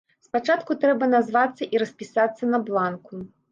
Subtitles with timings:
[0.27, 3.25] Спачатку трэба назвацца і распісацца на бланку.